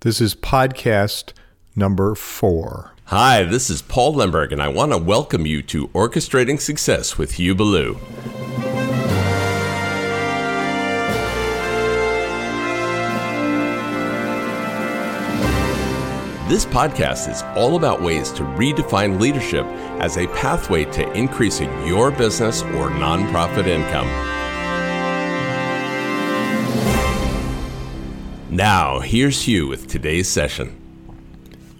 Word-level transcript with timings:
This 0.00 0.20
is 0.20 0.34
podcast 0.34 1.32
number 1.74 2.14
four. 2.14 2.92
Hi, 3.06 3.44
this 3.44 3.70
is 3.70 3.80
Paul 3.80 4.12
Lemberg, 4.14 4.52
and 4.52 4.60
I 4.60 4.68
want 4.68 4.92
to 4.92 4.98
welcome 4.98 5.46
you 5.46 5.62
to 5.62 5.88
Orchestrating 5.88 6.60
Success 6.60 7.16
with 7.16 7.32
Hugh 7.32 7.54
Ballou. 7.54 7.94
This 16.46 16.66
podcast 16.66 17.30
is 17.32 17.42
all 17.56 17.76
about 17.76 18.02
ways 18.02 18.30
to 18.32 18.42
redefine 18.42 19.18
leadership 19.18 19.64
as 19.98 20.18
a 20.18 20.26
pathway 20.28 20.84
to 20.84 21.10
increasing 21.12 21.70
your 21.86 22.10
business 22.10 22.60
or 22.62 22.90
nonprofit 22.90 23.66
income. 23.66 24.35
Now, 28.56 29.00
here's 29.00 29.42
Hugh 29.42 29.66
with 29.66 29.86
today's 29.86 30.30
session. 30.30 30.80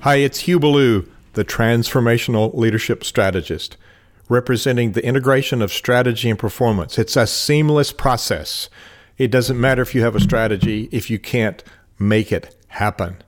Hi, 0.00 0.16
it's 0.16 0.40
Hugh 0.40 0.60
Ballou, 0.60 1.08
the 1.32 1.42
Transformational 1.42 2.52
Leadership 2.52 3.02
Strategist, 3.02 3.78
representing 4.28 4.92
the 4.92 5.02
integration 5.02 5.62
of 5.62 5.72
strategy 5.72 6.28
and 6.28 6.38
performance. 6.38 6.98
It's 6.98 7.16
a 7.16 7.26
seamless 7.26 7.92
process. 7.92 8.68
It 9.16 9.30
doesn't 9.30 9.58
matter 9.58 9.80
if 9.80 9.94
you 9.94 10.02
have 10.02 10.14
a 10.14 10.20
strategy 10.20 10.90
if 10.92 11.08
you 11.08 11.18
can't 11.18 11.64
make 11.98 12.30
it 12.30 12.54
happen. 12.68 13.22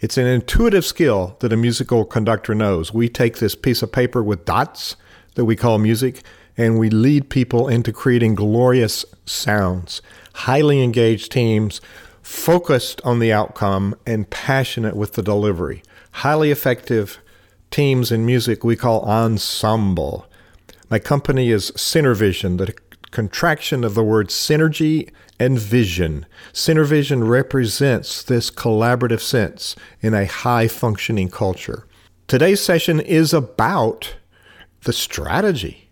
It's 0.00 0.18
an 0.18 0.26
intuitive 0.26 0.84
skill 0.84 1.36
that 1.38 1.52
a 1.52 1.56
musical 1.56 2.04
conductor 2.04 2.56
knows. 2.56 2.92
We 2.92 3.08
take 3.08 3.38
this 3.38 3.54
piece 3.54 3.82
of 3.82 3.92
paper 3.92 4.20
with 4.20 4.46
dots 4.46 4.96
that 5.36 5.44
we 5.44 5.54
call 5.54 5.78
music 5.78 6.24
and 6.56 6.76
we 6.76 6.90
lead 6.90 7.30
people 7.30 7.68
into 7.68 7.92
creating 7.92 8.34
glorious 8.34 9.04
sounds. 9.26 10.02
Highly 10.34 10.82
engaged 10.82 11.30
teams, 11.30 11.80
focused 12.30 13.00
on 13.04 13.18
the 13.18 13.32
outcome 13.32 13.92
and 14.06 14.30
passionate 14.30 14.94
with 14.94 15.14
the 15.14 15.22
delivery. 15.22 15.82
Highly 16.12 16.52
effective 16.52 17.18
teams 17.72 18.12
in 18.12 18.24
music 18.24 18.62
we 18.62 18.76
call 18.76 19.02
ensemble. 19.02 20.26
My 20.88 21.00
company 21.00 21.50
is 21.50 21.72
Synervision, 21.72 22.56
the 22.56 22.72
contraction 23.10 23.82
of 23.82 23.94
the 23.94 24.04
word 24.04 24.28
synergy 24.28 25.10
and 25.40 25.58
vision. 25.58 26.24
Synervision 26.52 27.28
represents 27.28 28.22
this 28.22 28.48
collaborative 28.48 29.20
sense 29.20 29.74
in 30.00 30.14
a 30.14 30.26
high 30.26 30.68
functioning 30.68 31.30
culture. 31.30 31.84
Today's 32.28 32.60
session 32.60 33.00
is 33.00 33.34
about 33.34 34.14
the 34.82 34.92
strategy. 34.92 35.89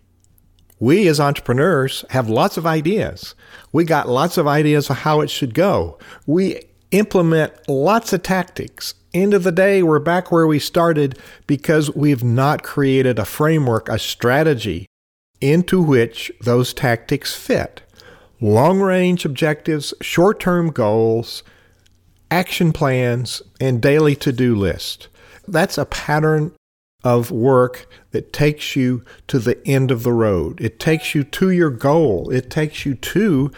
We 0.79 1.07
as 1.07 1.19
entrepreneurs 1.19 2.05
have 2.11 2.29
lots 2.29 2.57
of 2.57 2.65
ideas. 2.65 3.35
We 3.71 3.83
got 3.83 4.07
lots 4.07 4.37
of 4.37 4.47
ideas 4.47 4.89
of 4.89 4.97
how 4.97 5.21
it 5.21 5.29
should 5.29 5.53
go. 5.53 5.97
We 6.25 6.61
implement 6.91 7.53
lots 7.67 8.13
of 8.13 8.23
tactics. 8.23 8.93
End 9.13 9.33
of 9.33 9.43
the 9.43 9.51
day, 9.51 9.83
we're 9.83 9.99
back 9.99 10.31
where 10.31 10.47
we 10.47 10.59
started 10.59 11.19
because 11.47 11.93
we've 11.95 12.23
not 12.23 12.63
created 12.63 13.19
a 13.19 13.25
framework, 13.25 13.89
a 13.89 13.99
strategy 13.99 14.85
into 15.41 15.81
which 15.81 16.31
those 16.41 16.73
tactics 16.73 17.35
fit 17.35 17.81
long 18.41 18.79
range 18.79 19.25
objectives, 19.25 19.93
short 20.01 20.39
term 20.39 20.71
goals, 20.71 21.43
action 22.31 22.71
plans, 22.71 23.41
and 23.59 23.81
daily 23.81 24.15
to 24.15 24.31
do 24.31 24.55
list. 24.55 25.07
That's 25.47 25.77
a 25.77 25.85
pattern 25.85 26.53
of 27.03 27.31
work 27.31 27.87
that 28.11 28.33
takes 28.33 28.75
you 28.75 29.03
to 29.27 29.39
the 29.39 29.65
end 29.67 29.91
of 29.91 30.03
the 30.03 30.13
road. 30.13 30.59
It 30.59 30.79
takes 30.79 31.15
you 31.15 31.23
to 31.23 31.49
your 31.49 31.69
goal. 31.69 32.29
It 32.29 32.49
takes 32.49 32.85
you 32.85 32.95
to 32.95 33.51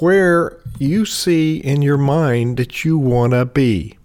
where 0.00 0.60
you 0.78 1.04
see 1.04 1.58
in 1.58 1.82
your 1.82 1.98
mind 1.98 2.56
that 2.56 2.84
you 2.84 2.98
want 2.98 3.32
to 3.32 3.44
be. 3.44 3.96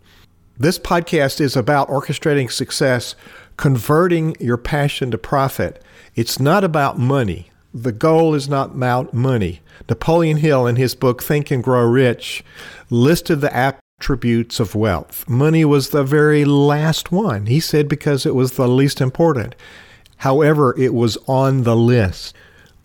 This 0.58 0.78
podcast 0.78 1.42
is 1.42 1.56
about 1.56 1.90
orchestrating 1.90 2.52
success, 2.52 3.16
converting 3.58 4.36
your 4.40 4.58
passion 4.58 5.12
to 5.12 5.18
profit. 5.18 5.82
It's 6.16 6.40
not 6.40 6.64
about 6.64 7.00
money. 7.00 7.50
The 7.74 7.92
goal 7.92 8.34
is 8.34 8.48
not 8.48 8.72
about 8.72 9.14
money. 9.14 9.62
Napoleon 9.90 10.38
Hill, 10.38 10.66
in 10.68 10.78
his 10.78 10.96
book 10.96 11.22
Think 11.22 11.52
and 11.52 11.64
Grow 11.64 11.86
Rich, 11.86 12.44
listed 12.90 13.42
the 13.42 13.56
attributes 14.00 14.60
of 14.60 14.76
wealth. 14.76 15.28
Money 15.28 15.64
was 15.64 15.90
the 15.90 16.04
very 16.04 16.44
last 16.44 17.12
one. 17.12 17.46
He 17.46 17.60
said 17.60 17.88
because 17.88 18.26
it 18.26 18.36
was 18.36 18.52
the 18.54 18.68
least 18.68 19.00
important. 19.00 19.56
However, 20.18 20.78
it 20.78 20.94
was 20.94 21.18
on 21.28 21.64
the 21.64 21.76
list. 21.76 22.36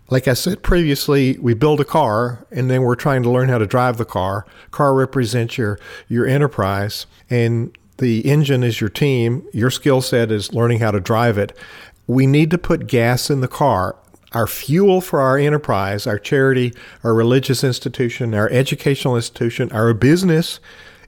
Like 0.09 0.27
I 0.27 0.33
said 0.33 0.63
previously, 0.63 1.37
we 1.39 1.53
build 1.53 1.79
a 1.79 1.85
car 1.85 2.45
and 2.49 2.69
then 2.69 2.81
we're 2.81 2.95
trying 2.95 3.23
to 3.23 3.29
learn 3.29 3.49
how 3.49 3.57
to 3.57 3.65
drive 3.65 3.97
the 3.97 4.05
car. 4.05 4.45
Car 4.71 4.93
represents 4.93 5.57
your, 5.57 5.79
your 6.07 6.25
enterprise 6.25 7.05
and 7.29 7.77
the 7.97 8.25
engine 8.25 8.63
is 8.63 8.79
your 8.79 8.89
team. 8.89 9.45
Your 9.53 9.69
skill 9.69 10.01
set 10.01 10.31
is 10.31 10.53
learning 10.53 10.79
how 10.79 10.91
to 10.91 10.99
drive 10.99 11.37
it. 11.37 11.55
We 12.07 12.25
need 12.25 12.51
to 12.51 12.57
put 12.57 12.87
gas 12.87 13.29
in 13.29 13.41
the 13.41 13.47
car 13.47 13.97
our 14.33 14.47
fuel 14.47 15.01
for 15.01 15.19
our 15.19 15.37
enterprise, 15.37 16.07
our 16.07 16.17
charity, 16.17 16.73
our 17.03 17.13
religious 17.13 17.65
institution, 17.65 18.33
our 18.33 18.49
educational 18.49 19.17
institution, 19.17 19.69
our 19.73 19.93
business 19.93 20.61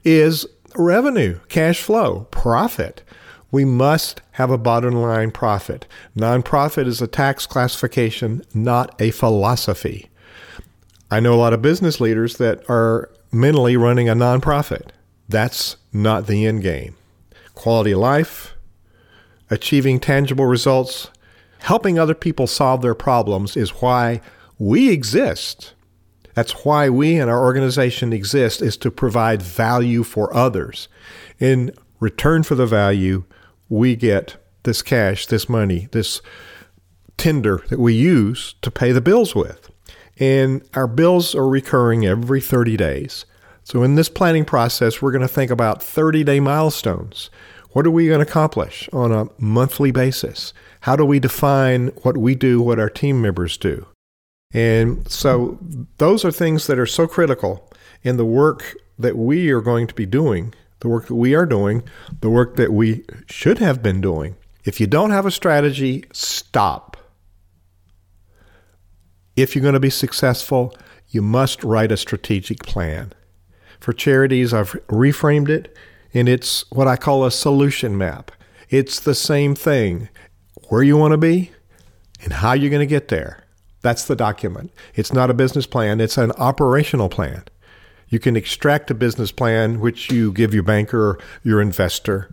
is 0.04 0.46
revenue, 0.76 1.38
cash 1.48 1.80
flow, 1.82 2.26
profit. 2.30 3.02
We 3.50 3.64
must 3.64 4.20
have 4.32 4.50
a 4.50 4.58
bottom 4.58 4.94
line 4.94 5.30
profit. 5.30 5.86
Nonprofit 6.16 6.86
is 6.86 7.00
a 7.00 7.06
tax 7.06 7.46
classification, 7.46 8.42
not 8.52 9.00
a 9.00 9.10
philosophy. 9.12 10.10
I 11.10 11.20
know 11.20 11.34
a 11.34 11.36
lot 11.36 11.52
of 11.52 11.62
business 11.62 12.00
leaders 12.00 12.38
that 12.38 12.68
are 12.68 13.10
mentally 13.30 13.76
running 13.76 14.08
a 14.08 14.14
nonprofit. 14.16 14.88
That's 15.28 15.76
not 15.92 16.26
the 16.26 16.46
end 16.46 16.62
game. 16.62 16.96
Quality 17.54 17.92
of 17.92 18.00
life, 18.00 18.54
achieving 19.50 20.00
tangible 20.00 20.46
results, 20.46 21.10
helping 21.60 21.98
other 21.98 22.14
people 22.14 22.46
solve 22.46 22.82
their 22.82 22.94
problems 22.94 23.56
is 23.56 23.70
why 23.70 24.20
we 24.58 24.90
exist. 24.90 25.73
That's 26.34 26.64
why 26.64 26.88
we 26.90 27.16
and 27.16 27.30
our 27.30 27.42
organization 27.42 28.12
exist 28.12 28.60
is 28.60 28.76
to 28.78 28.90
provide 28.90 29.40
value 29.40 30.02
for 30.02 30.34
others. 30.34 30.88
In 31.38 31.72
return 32.00 32.42
for 32.42 32.54
the 32.54 32.66
value, 32.66 33.24
we 33.68 33.96
get 33.96 34.36
this 34.64 34.82
cash, 34.82 35.26
this 35.26 35.48
money, 35.48 35.88
this 35.92 36.20
tender 37.16 37.62
that 37.68 37.78
we 37.78 37.94
use 37.94 38.54
to 38.62 38.70
pay 38.70 38.92
the 38.92 39.00
bills 39.00 39.34
with. 39.34 39.70
And 40.18 40.62
our 40.74 40.86
bills 40.86 41.34
are 41.34 41.48
recurring 41.48 42.06
every 42.06 42.40
30 42.40 42.76
days. 42.76 43.24
So 43.62 43.82
in 43.82 43.94
this 43.94 44.08
planning 44.08 44.44
process, 44.44 45.00
we're 45.00 45.12
going 45.12 45.22
to 45.22 45.28
think 45.28 45.50
about 45.50 45.82
30 45.82 46.24
day 46.24 46.40
milestones. 46.40 47.30
What 47.70 47.86
are 47.86 47.90
we 47.90 48.06
going 48.06 48.24
to 48.24 48.30
accomplish 48.30 48.88
on 48.92 49.10
a 49.10 49.28
monthly 49.38 49.90
basis? 49.90 50.52
How 50.80 50.96
do 50.96 51.04
we 51.04 51.18
define 51.18 51.88
what 52.02 52.16
we 52.16 52.34
do, 52.34 52.60
what 52.60 52.78
our 52.78 52.90
team 52.90 53.20
members 53.20 53.56
do? 53.56 53.86
And 54.54 55.10
so 55.10 55.58
those 55.98 56.24
are 56.24 56.30
things 56.30 56.68
that 56.68 56.78
are 56.78 56.86
so 56.86 57.06
critical 57.08 57.70
in 58.02 58.16
the 58.16 58.24
work 58.24 58.76
that 58.98 59.16
we 59.16 59.50
are 59.50 59.60
going 59.60 59.88
to 59.88 59.94
be 59.94 60.06
doing, 60.06 60.54
the 60.78 60.88
work 60.88 61.08
that 61.08 61.16
we 61.16 61.34
are 61.34 61.44
doing, 61.44 61.82
the 62.20 62.30
work 62.30 62.54
that 62.56 62.72
we 62.72 63.04
should 63.28 63.58
have 63.58 63.82
been 63.82 64.00
doing. 64.00 64.36
If 64.64 64.80
you 64.80 64.86
don't 64.86 65.10
have 65.10 65.26
a 65.26 65.30
strategy, 65.32 66.04
stop. 66.12 66.96
If 69.36 69.54
you're 69.54 69.62
going 69.62 69.74
to 69.74 69.80
be 69.80 69.90
successful, 69.90 70.74
you 71.08 71.20
must 71.20 71.64
write 71.64 71.90
a 71.90 71.96
strategic 71.96 72.62
plan. 72.62 73.12
For 73.80 73.92
charities, 73.92 74.54
I've 74.54 74.72
reframed 74.86 75.48
it, 75.48 75.76
and 76.14 76.28
it's 76.28 76.70
what 76.70 76.86
I 76.86 76.96
call 76.96 77.24
a 77.24 77.30
solution 77.30 77.98
map. 77.98 78.30
It's 78.70 79.00
the 79.00 79.14
same 79.14 79.54
thing 79.54 80.08
where 80.68 80.82
you 80.82 80.96
want 80.96 81.12
to 81.12 81.18
be 81.18 81.50
and 82.22 82.32
how 82.32 82.52
you're 82.52 82.70
going 82.70 82.80
to 82.80 82.86
get 82.86 83.08
there. 83.08 83.43
That's 83.84 84.06
the 84.06 84.16
document. 84.16 84.72
It's 84.94 85.12
not 85.12 85.28
a 85.28 85.34
business 85.34 85.66
plan, 85.66 86.00
it's 86.00 86.16
an 86.16 86.32
operational 86.32 87.10
plan. 87.10 87.44
You 88.08 88.18
can 88.18 88.34
extract 88.34 88.90
a 88.90 88.94
business 88.94 89.30
plan, 89.30 89.78
which 89.78 90.10
you 90.10 90.32
give 90.32 90.54
your 90.54 90.62
banker 90.62 91.18
your 91.42 91.60
investor. 91.60 92.30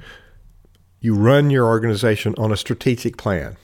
You 1.02 1.14
run 1.14 1.50
your 1.50 1.66
organization 1.66 2.36
on 2.38 2.54
a 2.54 2.58
strategic 2.58 3.18
plan. 3.18 3.58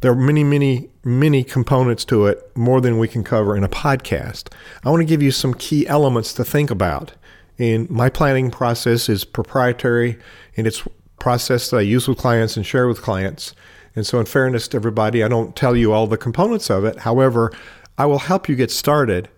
There 0.00 0.12
are 0.12 0.16
many, 0.16 0.44
many, 0.44 0.88
many 1.04 1.44
components 1.44 2.06
to 2.06 2.24
it, 2.24 2.56
more 2.56 2.80
than 2.80 2.98
we 2.98 3.06
can 3.06 3.22
cover 3.22 3.54
in 3.54 3.62
a 3.62 3.68
podcast. 3.68 4.50
I 4.82 4.88
want 4.88 5.02
to 5.02 5.06
give 5.06 5.22
you 5.22 5.32
some 5.32 5.52
key 5.52 5.86
elements 5.86 6.32
to 6.34 6.44
think 6.44 6.70
about 6.70 7.12
And 7.58 7.90
my 7.90 8.08
planning 8.08 8.50
process 8.50 9.10
is 9.10 9.24
proprietary 9.24 10.18
and 10.56 10.66
it's 10.66 10.82
process 11.18 11.68
that 11.68 11.78
I 11.78 11.80
use 11.82 12.08
with 12.08 12.16
clients 12.16 12.56
and 12.56 12.64
share 12.64 12.88
with 12.88 13.02
clients. 13.02 13.54
And 13.96 14.06
so, 14.06 14.20
in 14.20 14.26
fairness 14.26 14.68
to 14.68 14.76
everybody, 14.76 15.24
I 15.24 15.28
don't 15.28 15.56
tell 15.56 15.74
you 15.74 15.92
all 15.92 16.06
the 16.06 16.18
components 16.18 16.70
of 16.70 16.84
it. 16.84 17.00
However, 17.00 17.50
I 17.98 18.06
will 18.06 18.20
help 18.20 18.48
you 18.48 18.54
get 18.54 18.70
started. 18.70 19.28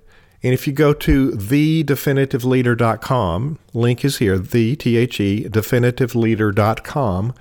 And 0.43 0.53
if 0.53 0.67
you 0.67 0.73
go 0.73 0.93
to 0.93 1.31
thedefinitiveleader.com, 1.31 3.59
link 3.73 4.05
is 4.05 4.19
here, 4.19 4.39
the 4.39 4.77
T 4.77 4.97
H 4.97 5.21
E, 5.21 5.49
definitiveleader.com, 5.49 7.35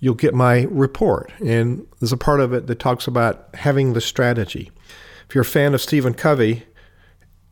you'll 0.00 0.14
get 0.14 0.34
my 0.34 0.62
report. 0.70 1.32
And 1.44 1.86
there's 2.00 2.12
a 2.12 2.16
part 2.16 2.40
of 2.40 2.52
it 2.52 2.66
that 2.66 2.78
talks 2.78 3.06
about 3.06 3.54
having 3.54 3.92
the 3.92 4.00
strategy. 4.00 4.72
If 5.28 5.34
you're 5.34 5.42
a 5.42 5.44
fan 5.44 5.74
of 5.74 5.82
Stephen 5.82 6.14
Covey, 6.14 6.64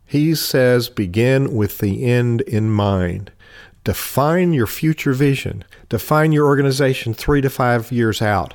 he 0.05 0.35
says 0.35 0.89
begin 0.89 1.55
with 1.55 1.79
the 1.79 2.05
end 2.05 2.41
in 2.43 2.71
mind. 2.71 3.31
Define 3.85 4.53
your 4.53 4.67
future 4.67 5.13
vision. 5.13 5.65
Define 5.89 6.33
your 6.33 6.47
organization 6.47 7.15
three 7.15 7.41
to 7.41 7.51
five 7.51 7.93
years 7.93 8.23
out. 8.23 8.55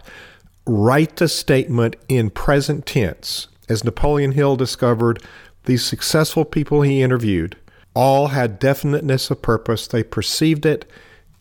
Write 0.71 1.16
the 1.16 1.27
statement 1.27 1.95
in 2.07 2.30
present 2.30 2.86
tense. 2.86 3.48
As 3.68 3.83
Napoleon 3.83 4.33
Hill 4.33 4.56
discovered, 4.56 5.19
these 5.66 5.83
successful 5.83 6.45
people 6.45 6.83
he 6.83 7.01
interviewed 7.01 7.57
all 7.95 8.27
had 8.27 8.60
definiteness 8.60 9.31
of 9.31 9.42
purpose. 9.42 9.88
They 9.88 10.04
perceived 10.04 10.68
it 10.68 10.86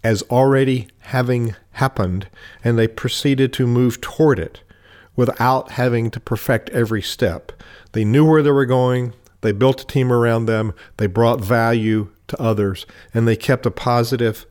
as 0.02 0.22
already 0.30 0.88
having 1.00 1.54
happened, 1.72 2.28
and 2.64 2.78
they 2.78 2.88
proceeded 2.88 3.52
to 3.52 3.66
move 3.66 4.00
toward 4.00 4.38
it 4.38 4.62
without 5.14 5.72
having 5.72 6.10
to 6.12 6.20
perfect 6.20 6.70
every 6.70 7.02
step. 7.02 7.52
They 7.92 8.06
knew 8.06 8.24
where 8.24 8.42
they 8.42 8.50
were 8.50 8.64
going, 8.64 9.12
they 9.42 9.52
built 9.52 9.82
a 9.82 9.86
team 9.86 10.10
around 10.10 10.46
them, 10.46 10.72
they 10.96 11.06
brought 11.06 11.42
value 11.42 12.08
to 12.28 12.40
others, 12.40 12.86
and 13.12 13.28
they 13.28 13.36
kept 13.36 13.66
a 13.66 13.70
positive 13.70 14.46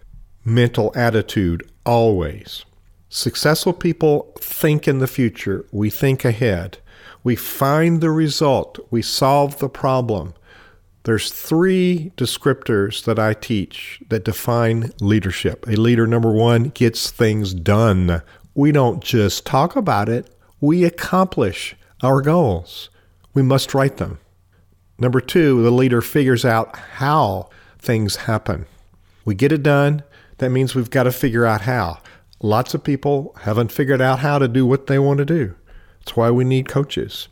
mental 0.45 0.91
attitude 0.95 1.67
always. 1.83 2.63
Successful 3.09 3.73
people 3.73 4.33
think 4.39 4.87
in 4.87 4.99
the 4.99 5.07
future, 5.07 5.65
we 5.71 5.89
think 5.89 6.25
ahead. 6.25 6.79
We 7.23 7.35
find 7.35 8.01
the 8.01 8.11
result, 8.11 8.79
we 8.91 9.01
solve 9.01 9.59
the 9.59 9.69
problem. 9.69 10.33
There's 11.03 11.31
three 11.31 12.11
descriptors 12.17 13.05
that 13.05 13.17
I 13.17 13.33
teach 13.33 14.01
that 14.09 14.25
define 14.25 14.91
leadership. 14.99 15.65
A 15.67 15.77
leader, 15.77 16.05
number 16.05 16.33
one, 16.33 16.65
gets 16.65 17.09
things 17.09 17.53
done. 17.53 18.21
We 18.53 18.73
don't 18.73 19.01
just 19.01 19.45
talk 19.45 19.77
about 19.77 20.09
it, 20.09 20.29
we 20.59 20.83
accomplish 20.83 21.75
our 22.03 22.21
goals. 22.21 22.89
We 23.33 23.41
must 23.41 23.73
write 23.73 23.97
them. 23.97 24.19
Number 24.99 25.21
two, 25.21 25.61
the 25.63 25.71
leader 25.71 26.01
figures 26.01 26.43
out 26.43 26.75
how 26.75 27.49
things 27.77 28.15
happen. 28.15 28.65
We 29.23 29.35
get 29.35 29.51
it 29.51 29.63
done. 29.63 30.03
That 30.39 30.49
means 30.49 30.75
we've 30.75 30.89
got 30.89 31.03
to 31.03 31.11
figure 31.11 31.45
out 31.45 31.61
how. 31.61 31.99
Lots 32.41 32.73
of 32.73 32.83
people 32.83 33.35
haven't 33.41 33.71
figured 33.71 34.01
out 34.01 34.19
how 34.19 34.37
to 34.39 34.47
do 34.47 34.65
what 34.65 34.87
they 34.87 34.99
want 34.99 35.17
to 35.19 35.25
do. 35.25 35.55
That's 35.99 36.15
why 36.15 36.29
we 36.31 36.43
need 36.43 36.69
coaches. 36.69 37.27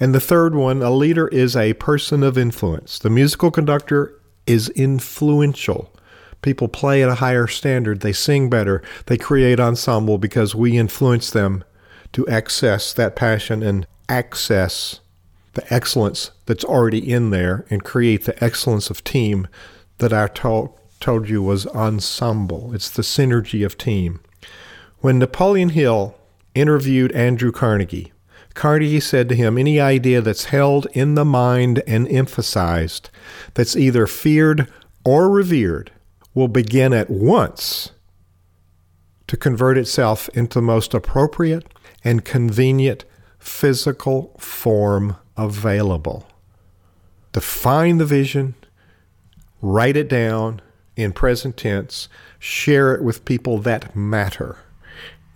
And 0.00 0.14
the 0.14 0.20
third 0.20 0.54
one, 0.54 0.82
a 0.82 0.90
leader 0.90 1.28
is 1.28 1.56
a 1.56 1.74
person 1.74 2.22
of 2.22 2.38
influence. 2.38 2.98
The 2.98 3.10
musical 3.10 3.50
conductor 3.50 4.20
is 4.46 4.68
influential. 4.70 5.92
People 6.40 6.68
play 6.68 7.02
at 7.02 7.08
a 7.08 7.16
higher 7.16 7.46
standard, 7.48 8.00
they 8.00 8.12
sing 8.12 8.48
better, 8.48 8.82
they 9.06 9.16
create 9.16 9.58
ensemble 9.58 10.18
because 10.18 10.54
we 10.54 10.76
influence 10.76 11.30
them 11.30 11.64
to 12.12 12.26
access 12.28 12.92
that 12.92 13.16
passion 13.16 13.62
and 13.62 13.86
access 14.08 15.00
the 15.54 15.74
excellence 15.74 16.30
that's 16.46 16.64
already 16.64 16.98
in 17.12 17.30
there 17.30 17.66
and 17.70 17.82
create 17.82 18.24
the 18.24 18.44
excellence 18.44 18.90
of 18.90 19.02
team 19.02 19.48
that 19.98 20.12
I 20.12 20.28
told, 20.28 20.78
told 21.00 21.28
you 21.28 21.42
was 21.42 21.66
ensemble. 21.66 22.72
It's 22.72 22.90
the 22.90 23.02
synergy 23.02 23.66
of 23.66 23.76
team. 23.76 24.20
When 25.00 25.18
Napoleon 25.20 25.68
Hill 25.70 26.16
interviewed 26.54 27.12
Andrew 27.12 27.52
Carnegie, 27.52 28.12
Carnegie 28.54 28.98
said 28.98 29.28
to 29.28 29.36
him, 29.36 29.56
Any 29.56 29.80
idea 29.80 30.20
that's 30.20 30.46
held 30.46 30.88
in 30.92 31.14
the 31.14 31.24
mind 31.24 31.82
and 31.86 32.08
emphasized, 32.08 33.08
that's 33.54 33.76
either 33.76 34.08
feared 34.08 34.66
or 35.04 35.30
revered, 35.30 35.92
will 36.34 36.48
begin 36.48 36.92
at 36.92 37.08
once 37.08 37.92
to 39.28 39.36
convert 39.36 39.78
itself 39.78 40.28
into 40.30 40.58
the 40.58 40.62
most 40.62 40.94
appropriate 40.94 41.72
and 42.02 42.24
convenient 42.24 43.04
physical 43.38 44.34
form 44.40 45.16
available. 45.36 46.26
Define 47.32 47.98
the 47.98 48.04
vision, 48.04 48.54
write 49.62 49.96
it 49.96 50.08
down 50.08 50.60
in 50.96 51.12
present 51.12 51.56
tense, 51.56 52.08
share 52.40 52.94
it 52.94 53.02
with 53.04 53.24
people 53.24 53.58
that 53.58 53.94
matter, 53.94 54.58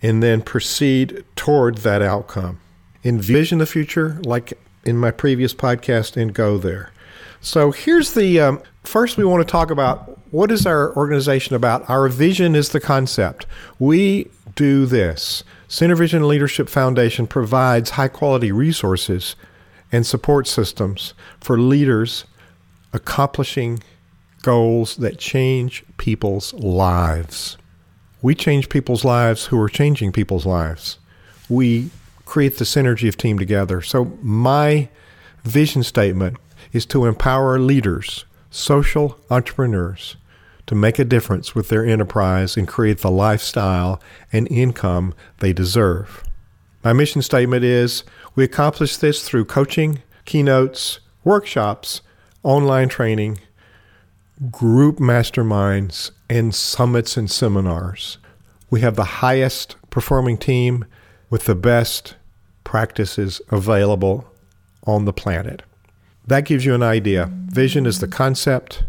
and 0.03 0.21
then 0.21 0.41
proceed 0.41 1.23
toward 1.35 1.79
that 1.79 2.01
outcome. 2.01 2.59
Envision 3.03 3.57
the 3.57 3.65
future, 3.65 4.19
like 4.23 4.53
in 4.83 4.97
my 4.97 5.09
previous 5.09 5.53
podcast, 5.53 6.21
and 6.21 6.33
go 6.33 6.57
there. 6.57 6.91
So 7.41 7.71
here's 7.71 8.13
the 8.13 8.39
um, 8.39 8.61
first 8.83 9.17
we 9.17 9.25
want 9.25 9.45
to 9.45 9.51
talk 9.51 9.71
about 9.71 10.19
what 10.31 10.51
is 10.51 10.65
our 10.65 10.95
organization 10.95 11.55
about? 11.55 11.89
Our 11.89 12.07
vision 12.09 12.55
is 12.55 12.69
the 12.69 12.79
concept. 12.79 13.45
We 13.79 14.29
do 14.55 14.85
this. 14.85 15.43
Synervision 15.67 16.27
Leadership 16.27 16.69
Foundation 16.69 17.27
provides 17.27 17.91
high 17.91 18.07
quality 18.07 18.51
resources 18.51 19.35
and 19.91 20.05
support 20.05 20.47
systems 20.47 21.13
for 21.39 21.57
leaders 21.57 22.25
accomplishing 22.93 23.81
goals 24.41 24.97
that 24.97 25.17
change 25.17 25.83
people's 25.97 26.53
lives. 26.53 27.57
We 28.23 28.33
change 28.33 28.69
people's 28.69 29.03
lives 29.03 29.47
who 29.47 29.59
are 29.61 29.69
changing 29.69 30.13
people's 30.13 30.45
lives. 30.45 30.97
We 31.49 31.89
create 32.25 32.57
the 32.57 32.63
synergy 32.63 33.09
of 33.09 33.17
team 33.17 33.37
together. 33.37 33.81
So, 33.81 34.17
my 34.21 34.87
vision 35.43 35.83
statement 35.83 36.37
is 36.71 36.85
to 36.87 37.05
empower 37.05 37.59
leaders, 37.59 38.23
social 38.49 39.19
entrepreneurs, 39.29 40.15
to 40.67 40.73
make 40.73 40.99
a 40.99 41.05
difference 41.05 41.53
with 41.53 41.67
their 41.67 41.85
enterprise 41.85 42.55
and 42.55 42.65
create 42.65 42.99
the 42.99 43.11
lifestyle 43.11 44.01
and 44.31 44.49
income 44.49 45.13
they 45.39 45.51
deserve. 45.51 46.23
My 46.81 46.93
mission 46.93 47.21
statement 47.21 47.65
is 47.65 48.05
we 48.35 48.45
accomplish 48.45 48.95
this 48.95 49.27
through 49.27 49.45
coaching, 49.45 50.01
keynotes, 50.23 51.01
workshops, 51.25 52.01
online 52.41 52.87
training, 52.87 53.39
group 54.51 54.97
masterminds, 54.97 56.11
and 56.29 56.53
summits 56.53 57.15
and 57.15 57.29
seminars. 57.29 58.17
We 58.69 58.81
have 58.81 58.95
the 58.95 59.03
highest 59.03 59.75
performing 59.89 60.37
team 60.37 60.85
with 61.29 61.45
the 61.45 61.55
best 61.55 62.15
practices 62.63 63.41
available 63.49 64.27
on 64.85 65.05
the 65.05 65.13
planet. 65.13 65.63
That 66.25 66.45
gives 66.45 66.65
you 66.65 66.73
an 66.73 66.83
idea. 66.83 67.29
Vision 67.47 67.85
is 67.85 67.99
the 67.99 68.07
concept, 68.07 68.83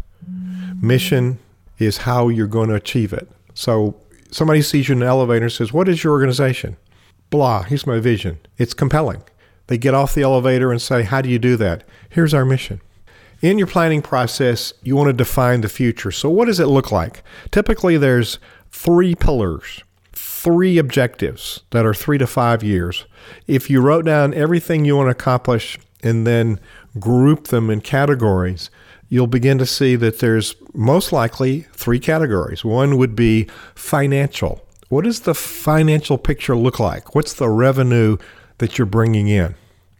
mission 0.81 1.39
is 1.77 1.97
how 1.97 2.29
you're 2.29 2.47
going 2.47 2.69
to 2.69 2.75
achieve 2.75 3.13
it. 3.13 3.29
So 3.53 3.95
somebody 4.31 4.61
sees 4.61 4.89
you 4.89 4.95
in 4.95 5.01
an 5.01 5.07
elevator 5.07 5.45
and 5.45 5.51
says, 5.51 5.73
What 5.73 5.87
is 5.87 6.03
your 6.03 6.13
organization? 6.13 6.77
Blah, 7.29 7.63
here's 7.63 7.87
my 7.87 7.99
vision. 7.99 8.39
It's 8.57 8.73
compelling. 8.73 9.23
They 9.67 9.77
get 9.77 9.93
off 9.93 10.15
the 10.15 10.21
elevator 10.21 10.71
and 10.71 10.81
say, 10.81 11.03
How 11.03 11.21
do 11.21 11.29
you 11.29 11.39
do 11.39 11.57
that? 11.57 11.83
Here's 12.09 12.33
our 12.33 12.45
mission. 12.45 12.81
In 13.45 13.59
your 13.59 13.67
planning 13.67 14.01
process, 14.01 14.73
you 14.81 14.95
want 14.95 15.09
to 15.09 15.13
define 15.13 15.61
the 15.61 15.69
future. 15.69 16.09
So, 16.09 16.31
what 16.31 16.45
does 16.45 16.59
it 16.59 16.65
look 16.65 16.91
like? 16.91 17.21
Typically, 17.51 17.95
there's 17.95 18.39
three 18.71 19.13
pillars, 19.13 19.83
three 20.13 20.79
objectives 20.79 21.61
that 21.69 21.85
are 21.85 21.93
three 21.93 22.17
to 22.17 22.25
five 22.25 22.63
years. 22.63 23.05
If 23.45 23.69
you 23.69 23.81
wrote 23.81 24.03
down 24.03 24.33
everything 24.33 24.83
you 24.83 24.97
want 24.97 25.09
to 25.09 25.11
accomplish 25.11 25.77
and 26.01 26.25
then 26.25 26.59
group 26.99 27.49
them 27.49 27.69
in 27.69 27.81
categories, 27.81 28.71
you'll 29.09 29.27
begin 29.27 29.59
to 29.59 29.67
see 29.67 29.95
that 29.95 30.17
there's 30.17 30.55
most 30.73 31.11
likely 31.11 31.67
three 31.73 31.99
categories. 31.99 32.65
One 32.65 32.97
would 32.97 33.15
be 33.15 33.47
financial. 33.75 34.67
What 34.89 35.03
does 35.03 35.19
the 35.19 35.35
financial 35.35 36.17
picture 36.17 36.57
look 36.57 36.79
like? 36.79 37.13
What's 37.13 37.33
the 37.33 37.49
revenue 37.49 38.17
that 38.57 38.79
you're 38.79 38.87
bringing 38.87 39.27
in? 39.27 39.53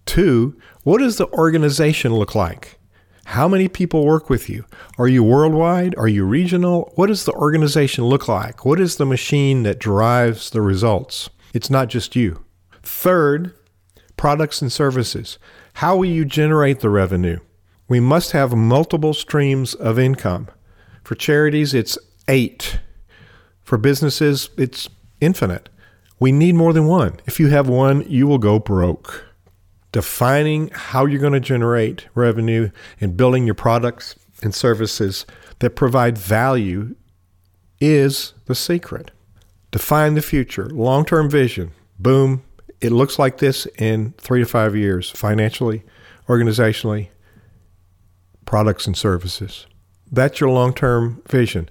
Two, 0.07 0.59
what 0.81 0.97
does 0.97 1.17
the 1.17 1.27
organization 1.27 2.11
look 2.11 2.33
like? 2.33 2.79
How 3.25 3.48
many 3.48 3.67
people 3.67 4.05
work 4.05 4.29
with 4.29 4.50
you? 4.50 4.65
Are 4.98 5.08
you 5.08 5.24
worldwide? 5.24 5.96
Are 5.98 6.08
you 6.08 6.24
regional? 6.25 6.91
What 6.96 7.08
does 7.08 7.25
the 7.25 7.34
organization 7.34 8.05
look 8.05 8.27
like? 8.27 8.65
What 8.65 8.79
is 8.79 8.96
the 8.96 9.05
machine 9.05 9.63
that 9.63 9.79
drives 9.79 10.51
the 10.51 10.62
results? 10.62 11.29
It's 11.53 11.70
not 11.70 11.89
just 11.89 12.15
you. 12.15 12.46
Third, 12.84 13.53
products 14.15 14.62
and 14.62 14.72
services. 14.72 15.39
How 15.74 15.98
will 15.98 16.05
you 16.05 16.24
generate 16.24 16.79
the 16.79 16.89
revenue? 16.89 17.39
We 17.88 18.00
must 18.00 18.32
have 18.32 18.55
multiple 18.55 19.13
streams 19.13 19.74
of 19.74 19.98
income. 20.00 20.48
For 21.03 21.15
charities, 21.15 21.74
it's 21.74 21.98
eight. 22.27 22.79
For 23.63 23.77
businesses, 23.77 24.50
it's 24.55 24.88
infinite. 25.20 25.70
We 26.20 26.32
need 26.32 26.55
more 26.55 26.74
than 26.74 26.86
one. 26.86 27.20
If 27.25 27.39
you 27.39 27.48
have 27.48 27.67
one, 27.67 28.05
you 28.08 28.27
will 28.27 28.38
go 28.38 28.60
broke. 28.60 29.25
Defining 29.95 30.69
how 30.73 31.05
you're 31.05 31.21
going 31.21 31.31
to 31.31 31.39
generate 31.39 32.05
revenue 32.15 32.69
and 32.99 33.15
building 33.15 33.45
your 33.45 33.55
products 33.55 34.19
and 34.43 34.53
services 34.53 35.25
that 35.59 35.77
provide 35.77 36.17
value 36.17 36.97
is 37.79 38.33
the 38.43 38.55
secret. 38.55 39.11
Define 39.71 40.15
the 40.15 40.21
future, 40.21 40.65
long 40.65 41.05
term 41.05 41.29
vision. 41.29 41.71
Boom, 41.97 42.43
it 42.81 42.91
looks 42.91 43.17
like 43.17 43.37
this 43.37 43.67
in 43.79 44.13
three 44.17 44.41
to 44.41 44.45
five 44.45 44.75
years, 44.75 45.11
financially, 45.11 45.85
organizationally, 46.27 47.07
products 48.43 48.87
and 48.87 48.97
services. 48.97 49.65
That's 50.11 50.41
your 50.41 50.49
long 50.49 50.73
term 50.73 51.21
vision. 51.29 51.69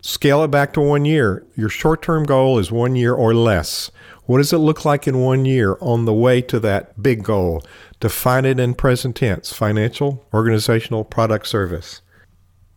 Scale 0.00 0.44
it 0.44 0.48
back 0.52 0.74
to 0.74 0.80
one 0.80 1.04
year. 1.04 1.44
Your 1.56 1.70
short 1.70 2.02
term 2.02 2.22
goal 2.22 2.60
is 2.60 2.70
one 2.70 2.94
year 2.94 3.14
or 3.14 3.34
less. 3.34 3.90
What 4.26 4.38
does 4.38 4.52
it 4.52 4.58
look 4.58 4.84
like 4.84 5.06
in 5.06 5.20
one 5.20 5.44
year 5.44 5.76
on 5.80 6.06
the 6.06 6.14
way 6.14 6.40
to 6.42 6.58
that 6.60 7.02
big 7.02 7.22
goal? 7.22 7.62
Define 8.00 8.46
it 8.46 8.58
in 8.58 8.74
present 8.74 9.16
tense 9.16 9.52
financial, 9.52 10.26
organizational, 10.32 11.04
product, 11.04 11.46
service. 11.46 12.00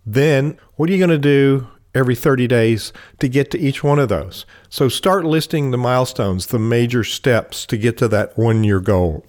Then, 0.05 0.57
what 0.75 0.89
are 0.89 0.93
you 0.93 0.97
going 0.97 1.09
to 1.09 1.17
do 1.17 1.67
every 1.95 2.15
30 2.15 2.47
days 2.47 2.93
to 3.19 3.29
get 3.29 3.49
to 3.51 3.59
each 3.59 3.83
one 3.83 3.99
of 3.99 4.09
those? 4.09 4.45
So, 4.69 4.89
start 4.89 5.25
listing 5.25 5.71
the 5.71 5.77
milestones, 5.77 6.47
the 6.47 6.59
major 6.59 7.03
steps 7.03 7.65
to 7.67 7.77
get 7.77 7.97
to 7.99 8.07
that 8.09 8.37
one 8.37 8.63
year 8.65 8.81
goal. 8.81 9.25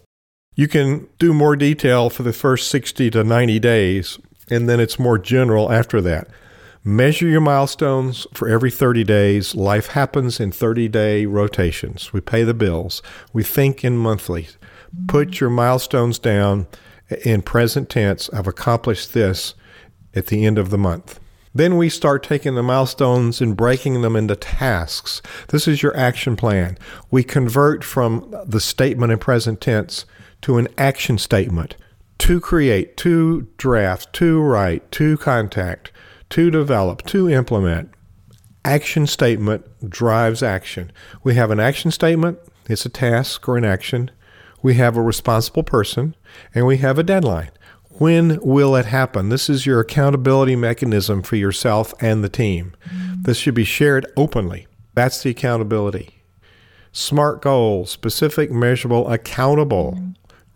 You 0.56 0.66
can 0.66 1.08
do 1.20 1.32
more 1.32 1.54
detail 1.54 2.10
for 2.10 2.24
the 2.24 2.32
first 2.32 2.68
60 2.68 3.10
to 3.10 3.22
90 3.22 3.60
days, 3.60 4.18
and 4.50 4.68
then 4.68 4.80
it's 4.80 4.98
more 4.98 5.18
general 5.18 5.70
after 5.70 6.00
that. 6.00 6.26
Measure 6.84 7.26
your 7.26 7.40
milestones 7.40 8.26
for 8.32 8.48
every 8.48 8.70
30 8.70 9.04
days. 9.04 9.54
Life 9.54 9.88
happens 9.88 10.40
in 10.40 10.52
30 10.52 10.88
day 10.88 11.26
rotations. 11.26 12.12
We 12.12 12.20
pay 12.20 12.44
the 12.44 12.54
bills. 12.54 13.02
We 13.32 13.42
think 13.42 13.84
in 13.84 13.96
monthly. 13.96 14.48
Put 15.06 15.40
your 15.40 15.50
milestones 15.50 16.18
down 16.18 16.66
in 17.24 17.42
present 17.42 17.88
tense. 17.88 18.30
I've 18.32 18.46
accomplished 18.46 19.12
this 19.12 19.54
at 20.14 20.26
the 20.26 20.46
end 20.46 20.58
of 20.58 20.70
the 20.70 20.78
month. 20.78 21.20
Then 21.54 21.76
we 21.76 21.88
start 21.88 22.22
taking 22.22 22.54
the 22.54 22.62
milestones 22.62 23.40
and 23.40 23.56
breaking 23.56 24.02
them 24.02 24.14
into 24.14 24.36
tasks. 24.36 25.20
This 25.48 25.66
is 25.66 25.82
your 25.82 25.96
action 25.96 26.36
plan. 26.36 26.78
We 27.10 27.24
convert 27.24 27.82
from 27.82 28.34
the 28.46 28.60
statement 28.60 29.12
in 29.12 29.18
present 29.18 29.60
tense 29.60 30.04
to 30.42 30.58
an 30.58 30.68
action 30.78 31.18
statement 31.18 31.76
to 32.18 32.40
create, 32.40 32.96
to 32.98 33.48
draft, 33.56 34.12
to 34.14 34.40
write, 34.40 34.90
to 34.92 35.16
contact 35.18 35.90
to 36.30 36.50
develop, 36.50 37.04
to 37.06 37.28
implement. 37.28 37.90
Action 38.64 39.06
statement 39.06 39.88
drives 39.88 40.42
action. 40.42 40.92
We 41.22 41.34
have 41.34 41.50
an 41.50 41.60
action 41.60 41.90
statement, 41.90 42.38
it's 42.68 42.84
a 42.84 42.90
task 42.90 43.48
or 43.48 43.56
an 43.56 43.64
action. 43.64 44.10
We 44.60 44.74
have 44.74 44.96
a 44.96 45.02
responsible 45.02 45.62
person, 45.62 46.16
and 46.54 46.66
we 46.66 46.78
have 46.78 46.98
a 46.98 47.04
deadline. 47.04 47.50
When 47.98 48.38
will 48.42 48.76
it 48.76 48.86
happen? 48.86 49.28
This 49.28 49.48
is 49.48 49.66
your 49.66 49.80
accountability 49.80 50.56
mechanism 50.56 51.22
for 51.22 51.36
yourself 51.36 51.94
and 52.00 52.22
the 52.22 52.28
team. 52.28 52.74
This 53.22 53.38
should 53.38 53.54
be 53.54 53.64
shared 53.64 54.06
openly. 54.16 54.66
That's 54.94 55.22
the 55.22 55.30
accountability. 55.30 56.22
SMART 56.92 57.42
goals, 57.42 57.90
specific, 57.90 58.50
measurable, 58.50 59.08
accountable, 59.08 59.98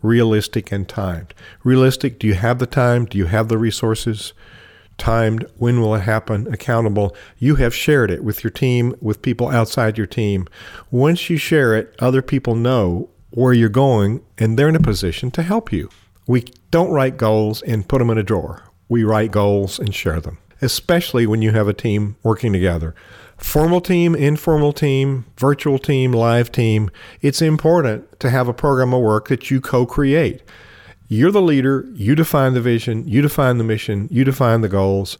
realistic, 0.01 0.71
and 0.71 0.87
timed. 0.87 1.33
Realistic, 1.63 2.19
do 2.19 2.27
you 2.27 2.33
have 2.33 2.59
the 2.59 2.65
time? 2.65 3.05
Do 3.05 3.17
you 3.17 3.25
have 3.25 3.47
the 3.47 3.57
resources? 3.57 4.33
Timed, 5.03 5.45
when 5.57 5.81
will 5.81 5.93
it 5.95 5.99
happen, 5.99 6.47
accountable. 6.53 7.13
You 7.37 7.55
have 7.55 7.75
shared 7.75 8.09
it 8.09 8.23
with 8.23 8.41
your 8.41 8.51
team, 8.51 8.95
with 9.01 9.21
people 9.21 9.49
outside 9.49 9.97
your 9.97 10.07
team. 10.07 10.47
Once 10.91 11.29
you 11.29 11.35
share 11.35 11.75
it, 11.75 11.93
other 11.99 12.21
people 12.21 12.55
know 12.55 13.09
where 13.31 13.51
you're 13.51 13.67
going 13.67 14.21
and 14.37 14.57
they're 14.57 14.69
in 14.69 14.77
a 14.77 14.79
position 14.79 15.29
to 15.31 15.43
help 15.43 15.73
you. 15.73 15.89
We 16.25 16.45
don't 16.71 16.91
write 16.91 17.17
goals 17.17 17.61
and 17.63 17.85
put 17.85 17.99
them 17.99 18.11
in 18.11 18.17
a 18.17 18.23
drawer. 18.23 18.63
We 18.87 19.03
write 19.03 19.31
goals 19.31 19.77
and 19.77 19.93
share 19.93 20.21
them, 20.21 20.37
especially 20.61 21.27
when 21.27 21.41
you 21.41 21.51
have 21.51 21.67
a 21.67 21.73
team 21.73 22.15
working 22.23 22.53
together. 22.53 22.95
Formal 23.37 23.81
team, 23.81 24.15
informal 24.15 24.71
team, 24.71 25.25
virtual 25.37 25.79
team, 25.79 26.13
live 26.13 26.49
team. 26.49 26.89
It's 27.19 27.41
important 27.41 28.21
to 28.21 28.29
have 28.29 28.47
a 28.47 28.53
program 28.53 28.93
of 28.93 29.01
work 29.01 29.27
that 29.27 29.51
you 29.51 29.59
co 29.59 29.85
create. 29.85 30.43
You're 31.07 31.31
the 31.31 31.41
leader. 31.41 31.85
You 31.93 32.15
define 32.15 32.53
the 32.53 32.61
vision. 32.61 33.07
You 33.07 33.21
define 33.21 33.57
the 33.57 33.63
mission. 33.63 34.07
You 34.11 34.23
define 34.23 34.61
the 34.61 34.69
goals. 34.69 35.17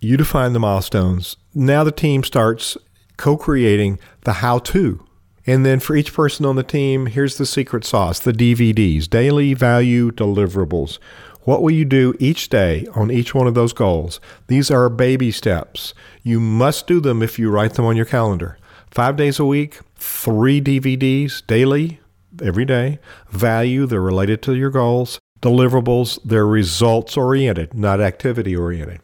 You 0.00 0.16
define 0.16 0.52
the 0.52 0.60
milestones. 0.60 1.36
Now 1.54 1.82
the 1.82 1.92
team 1.92 2.22
starts 2.22 2.76
co 3.16 3.36
creating 3.36 3.98
the 4.22 4.34
how 4.34 4.58
to. 4.60 5.04
And 5.46 5.64
then 5.64 5.80
for 5.80 5.96
each 5.96 6.12
person 6.12 6.44
on 6.44 6.56
the 6.56 6.62
team, 6.62 7.06
here's 7.06 7.38
the 7.38 7.46
secret 7.46 7.84
sauce 7.84 8.18
the 8.20 8.32
DVDs, 8.32 9.08
daily 9.08 9.54
value 9.54 10.10
deliverables. 10.10 10.98
What 11.42 11.62
will 11.62 11.70
you 11.70 11.86
do 11.86 12.14
each 12.18 12.50
day 12.50 12.86
on 12.94 13.10
each 13.10 13.34
one 13.34 13.46
of 13.46 13.54
those 13.54 13.72
goals? 13.72 14.20
These 14.48 14.70
are 14.70 14.90
baby 14.90 15.32
steps. 15.32 15.94
You 16.22 16.38
must 16.38 16.86
do 16.86 17.00
them 17.00 17.22
if 17.22 17.38
you 17.38 17.50
write 17.50 17.74
them 17.74 17.86
on 17.86 17.96
your 17.96 18.04
calendar. 18.04 18.58
Five 18.90 19.16
days 19.16 19.38
a 19.38 19.46
week, 19.46 19.80
three 19.96 20.60
DVDs 20.60 21.46
daily, 21.46 21.97
every 22.42 22.64
day. 22.64 22.98
Value, 23.30 23.86
they're 23.86 24.00
related 24.00 24.42
to 24.42 24.54
your 24.54 24.70
goals. 24.70 25.18
Deliverables, 25.40 26.18
they're 26.24 26.46
results 26.46 27.16
oriented, 27.16 27.74
not 27.74 28.00
activity 28.00 28.56
oriented. 28.56 29.00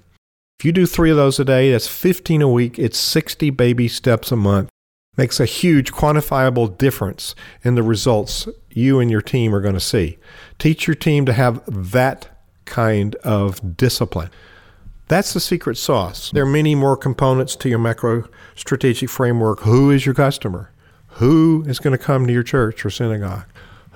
If 0.59 0.65
you 0.65 0.73
do 0.73 0.87
three 0.87 1.11
of 1.11 1.17
those 1.17 1.39
a 1.39 1.45
day, 1.45 1.73
that's 1.73 1.89
15 1.89 2.43
a 2.43 2.49
week. 2.49 2.79
It's 2.79 2.99
60 2.99 3.51
baby 3.51 3.89
steps 3.89 4.33
a 4.33 4.37
month. 4.37 4.71
Makes 5.17 5.39
a 5.39 5.45
huge 5.45 5.93
quantifiable 5.93 6.77
difference 6.77 7.35
in 7.63 7.77
the 7.77 7.83
results 7.83 8.49
you 8.71 8.99
and 8.99 9.11
your 9.11 9.21
team 9.21 9.55
are 9.55 9.61
going 9.61 9.75
to 9.75 9.81
see. 9.81 10.19
Teach 10.59 10.87
your 10.87 10.97
team 10.97 11.25
to 11.27 11.33
have 11.33 11.63
that 11.67 12.29
kind 12.65 13.15
of 13.17 13.77
discipline. 13.77 14.31
That's 15.07 15.33
the 15.33 15.41
secret 15.41 15.77
sauce. 15.77 16.31
There 16.31 16.43
are 16.43 16.47
many 16.47 16.75
more 16.75 16.97
components 16.97 17.57
to 17.57 17.69
your 17.69 17.79
macro 17.79 18.25
strategic 18.55 19.11
framework. 19.11 19.61
Who 19.61 19.91
is 19.91 20.07
your 20.07 20.15
customer? 20.15 20.73
Who 21.19 21.65
is 21.69 21.79
going 21.79 21.97
to 21.97 22.05
come 22.05 22.27
to 22.27 22.33
your 22.33 22.43
church 22.43 22.85
or 22.85 22.91
synagogue? 22.91 23.45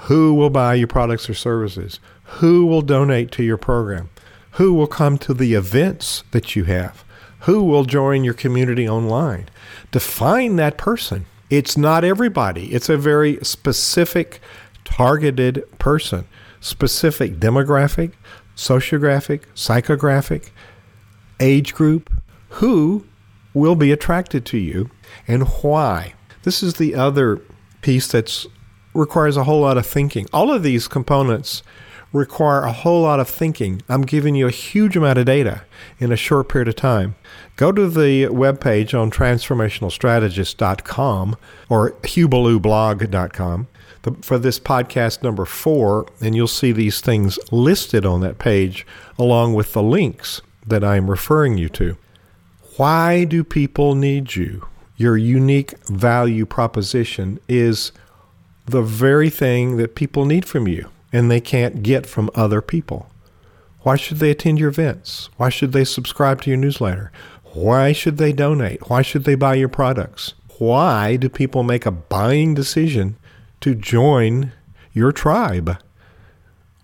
Who 0.02 0.34
will 0.34 0.50
buy 0.50 0.74
your 0.74 0.86
products 0.86 1.28
or 1.28 1.34
services? 1.34 1.98
Who 2.24 2.64
will 2.66 2.82
donate 2.82 3.32
to 3.32 3.42
your 3.42 3.56
program? 3.56 4.10
Who 4.52 4.72
will 4.72 4.86
come 4.86 5.18
to 5.18 5.34
the 5.34 5.54
events 5.54 6.22
that 6.30 6.54
you 6.54 6.64
have? 6.64 7.04
Who 7.40 7.64
will 7.64 7.84
join 7.84 8.22
your 8.22 8.34
community 8.34 8.88
online? 8.88 9.48
Define 9.90 10.56
that 10.56 10.78
person. 10.78 11.26
It's 11.50 11.76
not 11.76 12.04
everybody, 12.04 12.72
it's 12.72 12.88
a 12.88 12.96
very 12.96 13.38
specific, 13.42 14.40
targeted 14.84 15.64
person, 15.78 16.26
specific 16.60 17.40
demographic, 17.40 18.12
sociographic, 18.54 19.42
psychographic, 19.54 20.50
age 21.40 21.74
group. 21.74 22.12
Who 22.50 23.06
will 23.54 23.76
be 23.76 23.90
attracted 23.90 24.44
to 24.46 24.58
you 24.58 24.90
and 25.26 25.48
why? 25.62 26.14
This 26.48 26.62
is 26.62 26.76
the 26.76 26.94
other 26.94 27.42
piece 27.82 28.08
that 28.08 28.46
requires 28.94 29.36
a 29.36 29.44
whole 29.44 29.60
lot 29.60 29.76
of 29.76 29.84
thinking. 29.84 30.26
All 30.32 30.50
of 30.50 30.62
these 30.62 30.88
components 30.88 31.62
require 32.10 32.62
a 32.62 32.72
whole 32.72 33.02
lot 33.02 33.20
of 33.20 33.28
thinking. 33.28 33.82
I'm 33.86 34.00
giving 34.00 34.34
you 34.34 34.46
a 34.46 34.50
huge 34.50 34.96
amount 34.96 35.18
of 35.18 35.26
data 35.26 35.64
in 35.98 36.10
a 36.10 36.16
short 36.16 36.48
period 36.48 36.68
of 36.68 36.76
time. 36.76 37.16
Go 37.56 37.70
to 37.70 37.86
the 37.86 38.28
webpage 38.28 38.98
on 38.98 39.10
transformationalstrategist.com 39.10 41.36
or 41.68 41.90
hughballoublog.com 41.90 43.68
for 44.22 44.38
this 44.38 44.58
podcast 44.58 45.22
number 45.22 45.44
four, 45.44 46.06
and 46.22 46.34
you'll 46.34 46.48
see 46.48 46.72
these 46.72 47.02
things 47.02 47.38
listed 47.52 48.06
on 48.06 48.22
that 48.22 48.38
page 48.38 48.86
along 49.18 49.52
with 49.52 49.74
the 49.74 49.82
links 49.82 50.40
that 50.66 50.82
I'm 50.82 51.10
referring 51.10 51.58
you 51.58 51.68
to. 51.68 51.98
Why 52.78 53.24
do 53.24 53.44
people 53.44 53.94
need 53.94 54.34
you? 54.34 54.66
Your 54.98 55.16
unique 55.16 55.78
value 55.86 56.44
proposition 56.44 57.38
is 57.48 57.92
the 58.66 58.82
very 58.82 59.30
thing 59.30 59.76
that 59.76 59.94
people 59.94 60.24
need 60.24 60.44
from 60.44 60.66
you 60.66 60.90
and 61.12 61.30
they 61.30 61.40
can't 61.40 61.84
get 61.84 62.04
from 62.04 62.28
other 62.34 62.60
people. 62.60 63.08
Why 63.82 63.94
should 63.94 64.18
they 64.18 64.32
attend 64.32 64.58
your 64.58 64.68
events? 64.68 65.30
Why 65.36 65.50
should 65.50 65.72
they 65.72 65.84
subscribe 65.84 66.42
to 66.42 66.50
your 66.50 66.58
newsletter? 66.58 67.12
Why 67.44 67.92
should 67.92 68.18
they 68.18 68.32
donate? 68.32 68.90
Why 68.90 69.02
should 69.02 69.22
they 69.22 69.36
buy 69.36 69.54
your 69.54 69.68
products? 69.68 70.34
Why 70.58 71.14
do 71.14 71.28
people 71.28 71.62
make 71.62 71.86
a 71.86 71.92
buying 71.92 72.54
decision 72.54 73.16
to 73.60 73.76
join 73.76 74.52
your 74.92 75.12
tribe? 75.12 75.78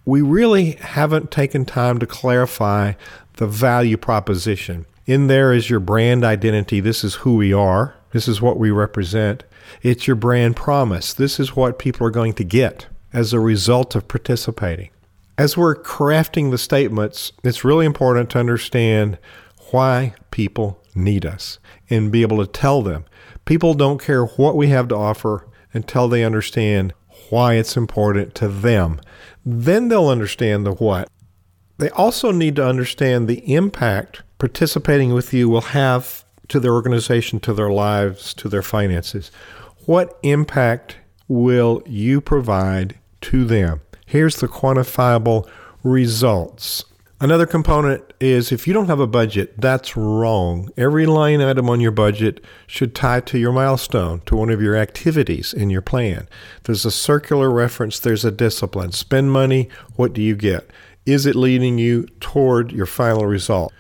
We 0.05 0.23
really 0.23 0.73
haven't 0.73 1.33
taken 1.33 1.65
time 1.65 1.99
to 1.99 2.07
clarify 2.07 2.93
the 3.35 3.49
value 3.49 3.97
proposition. 3.97 4.87
In 5.05 5.27
there 5.27 5.53
is 5.53 5.69
your 5.69 5.81
brand 5.81 6.23
identity. 6.25 6.79
This 6.79 7.03
is 7.03 7.17
who 7.17 7.35
we 7.35 7.53
are. 7.53 7.97
This 8.15 8.29
is 8.29 8.41
what 8.41 8.61
we 8.61 8.71
represent. 8.71 9.43
It's 9.83 10.07
your 10.07 10.15
brand 10.15 10.55
promise. 10.55 11.13
This 11.13 11.41
is 11.41 11.57
what 11.57 11.81
people 11.81 12.07
are 12.07 12.13
going 12.13 12.35
to 12.35 12.45
get 12.45 12.87
as 13.13 13.33
a 13.33 13.41
result 13.41 13.97
of 13.97 14.07
participating. 14.07 14.91
As 15.37 15.57
we're 15.57 15.75
crafting 15.75 16.53
the 16.53 16.59
statements, 16.59 17.33
it's 17.43 17.65
really 17.65 17.85
important 17.85 18.31
to 18.31 18.39
understand 18.39 19.19
why 19.73 20.15
people 20.31 20.81
need 20.95 21.27
us 21.27 21.59
and 21.91 22.13
be 22.13 22.23
able 22.23 22.39
to 22.39 22.47
tell 22.47 22.83
them. 22.83 23.05
People 23.47 23.75
don't 23.75 24.01
care 24.01 24.25
what 24.25 24.55
we 24.55 24.69
have 24.69 24.87
to 24.89 24.97
offer 24.97 25.49
until 25.73 26.07
they 26.07 26.23
understand 26.23 26.95
why 27.31 27.55
it's 27.55 27.77
important 27.77 28.37
to 28.37 28.47
them. 28.47 29.01
Then 29.45 29.89
they'll 29.89 30.07
understand 30.07 30.65
the 30.65 30.75
what. 30.75 31.09
They 31.79 31.91
also 31.91 32.31
need 32.31 32.55
to 32.57 32.65
understand 32.65 33.27
the 33.27 33.53
impact 33.53 34.23
participating 34.39 35.13
with 35.13 35.35
you 35.35 35.49
will 35.49 35.63
have 35.63 36.24
to 36.49 36.61
their 36.61 36.73
organization, 36.73 37.41
to 37.41 37.55
their 37.55 37.71
lives, 37.71 38.35
to 38.35 38.49
their 38.49 38.63
finances. 38.63 39.31
What 39.87 40.19
impact 40.23 40.99
will 41.29 41.83
you 41.87 42.21
provide 42.21 42.99
to 43.23 43.45
them? 43.45 43.81
Here's 44.07 44.37
the 44.37 44.49
quantifiable 44.49 45.49
results. 45.83 46.85
Another 47.21 47.47
component 47.47 48.13
is 48.21 48.53
if 48.53 48.67
you 48.67 48.75
don't 48.75 48.89
have 48.89 49.01
a 49.01 49.07
budget, 49.07 49.59
that's 49.61 49.97
wrong. 49.97 50.69
Every 50.77 51.07
line 51.07 51.41
item 51.41 51.71
on 51.71 51.81
your 51.81 51.91
budget 51.91 52.45
should 52.67 52.95
tie 52.95 53.21
to 53.21 53.39
your 53.39 53.53
milestone, 53.53 54.21
to 54.27 54.37
one 54.37 54.51
of 54.51 54.61
your 54.61 54.77
activities 54.77 55.55
in 55.55 55.71
your 55.71 55.81
plan. 55.81 56.29
There's 56.65 56.85
a 56.85 56.91
circular 56.91 57.51
reference, 57.51 57.99
there's 57.99 58.25
a 58.25 58.31
discipline. 58.31 58.93
Spend 58.93 59.31
money, 59.33 59.71
what 59.95 60.13
do 60.13 60.21
you 60.21 60.35
get? 60.37 60.69
Is 61.07 61.25
it 61.25 61.37
leading 61.37 61.79
you 61.79 62.07
toward 62.21 62.73
your 62.73 62.87
final 62.87 63.27
result? 63.27 63.73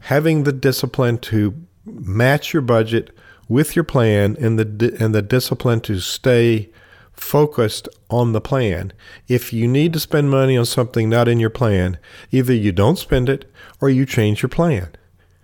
Having 0.00 0.44
the 0.44 0.52
discipline 0.52 1.18
to 1.18 1.54
match 1.92 2.52
your 2.52 2.62
budget 2.62 3.16
with 3.48 3.74
your 3.74 3.84
plan 3.84 4.36
and 4.40 4.58
the 4.58 4.96
and 5.00 5.14
the 5.14 5.22
discipline 5.22 5.80
to 5.80 5.98
stay 5.98 6.70
focused 7.12 7.88
on 8.08 8.32
the 8.32 8.40
plan. 8.40 8.92
If 9.28 9.52
you 9.52 9.68
need 9.68 9.92
to 9.92 10.00
spend 10.00 10.30
money 10.30 10.56
on 10.56 10.64
something 10.64 11.08
not 11.08 11.28
in 11.28 11.38
your 11.38 11.50
plan, 11.50 11.98
either 12.30 12.54
you 12.54 12.72
don't 12.72 12.98
spend 12.98 13.28
it 13.28 13.50
or 13.80 13.90
you 13.90 14.06
change 14.06 14.42
your 14.42 14.48
plan. 14.48 14.88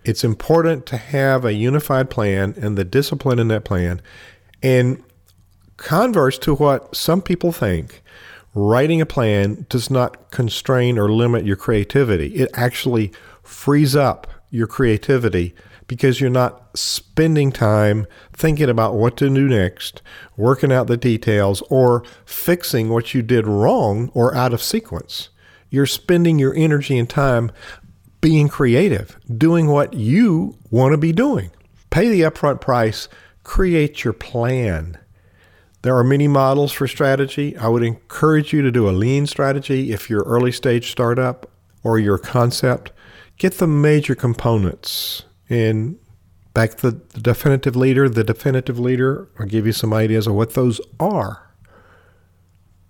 It's 0.03 0.23
important 0.23 0.85
to 0.87 0.97
have 0.97 1.45
a 1.45 1.53
unified 1.53 2.09
plan 2.09 2.55
and 2.57 2.77
the 2.77 2.85
discipline 2.85 3.39
in 3.39 3.49
that 3.49 3.65
plan. 3.65 4.01
And 4.63 5.03
converse 5.75 6.39
to 6.39 6.55
what 6.55 6.95
some 6.95 7.21
people 7.21 7.51
think, 7.51 8.01
writing 8.55 9.01
a 9.01 9.05
plan 9.05 9.65
does 9.69 9.91
not 9.91 10.31
constrain 10.31 10.97
or 10.97 11.11
limit 11.11 11.45
your 11.45 11.57
creativity. 11.57 12.27
It 12.35 12.49
actually 12.53 13.11
frees 13.43 13.95
up 13.95 14.27
your 14.49 14.67
creativity 14.67 15.53
because 15.87 16.19
you're 16.19 16.29
not 16.29 16.77
spending 16.77 17.51
time 17.51 18.05
thinking 18.33 18.69
about 18.69 18.95
what 18.95 19.17
to 19.17 19.29
do 19.29 19.47
next, 19.47 20.01
working 20.35 20.71
out 20.71 20.87
the 20.87 20.97
details, 20.97 21.61
or 21.69 22.03
fixing 22.25 22.89
what 22.89 23.13
you 23.13 23.21
did 23.21 23.47
wrong 23.47 24.11
or 24.13 24.35
out 24.35 24.53
of 24.53 24.61
sequence. 24.61 25.29
You're 25.69 25.85
spending 25.85 26.39
your 26.39 26.53
energy 26.55 26.97
and 26.97 27.09
time 27.09 27.51
being 28.21 28.47
creative, 28.49 29.17
doing 29.37 29.67
what 29.67 29.93
you 29.93 30.57
want 30.69 30.93
to 30.93 30.97
be 30.97 31.13
doing. 31.13 31.51
Pay 31.89 32.09
the 32.09 32.21
upfront 32.21 32.61
price, 32.61 33.07
create 33.43 34.03
your 34.03 34.13
plan. 34.13 34.97
There 35.83 35.95
are 35.95 36.03
many 36.03 36.27
models 36.27 36.73
for 36.73 36.87
strategy. 36.87 37.55
I 37.57 37.69
would 37.69 37.83
encourage 37.83 38.51
you 38.51 38.61
to 38.61 38.71
do 38.71 38.89
a 38.89 38.91
lean 38.91 39.25
strategy 39.27 39.93
if 39.93 40.09
you're 40.09 40.23
early 40.23 40.51
stage 40.51 40.91
startup 40.91 41.49
or 41.83 41.99
your 41.99 42.17
concept. 42.17 42.91
Get 43.37 43.59
the 43.59 43.67
major 43.67 44.15
components 44.15 45.23
and 45.49 45.97
back 46.53 46.75
to 46.75 46.91
the 46.91 47.19
definitive 47.19 47.75
leader. 47.75 48.09
The 48.09 48.23
definitive 48.23 48.79
leader, 48.79 49.29
I'll 49.39 49.45
give 49.45 49.65
you 49.65 49.73
some 49.73 49.93
ideas 49.93 50.27
of 50.27 50.33
what 50.33 50.53
those 50.53 50.81
are. 50.99 51.51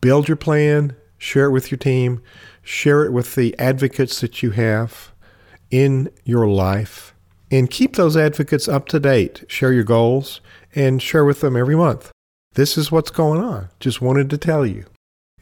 Build 0.02 0.28
your 0.28 0.38
plan, 0.38 0.96
share 1.18 1.46
it 1.46 1.52
with 1.52 1.72
your 1.72 1.78
team, 1.78 2.22
share 2.62 3.04
it 3.04 3.12
with 3.12 3.36
the 3.36 3.58
advocates 3.60 4.22
that 4.22 4.42
you 4.44 4.52
have 4.52 5.12
in 5.70 6.10
your 6.24 6.48
life, 6.48 7.14
and 7.52 7.70
keep 7.70 7.96
those 7.96 8.16
advocates 8.16 8.68
up 8.68 8.88
to 8.88 9.00
date. 9.00 9.44
Share 9.48 9.74
your 9.74 9.84
goals 9.84 10.42
and 10.76 11.02
share 11.02 11.26
with 11.26 11.42
them 11.42 11.58
every 11.58 11.76
month. 11.76 12.12
This 12.54 12.78
is 12.78 12.92
what's 12.92 13.12
going 13.12 13.42
on. 13.42 13.70
Just 13.80 14.02
wanted 14.02 14.30
to 14.30 14.38
tell 14.38 14.66
you. 14.66 14.86